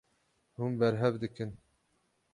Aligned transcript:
Hûn 0.57 0.71
berhev 0.79 1.13
dikin. 1.21 1.51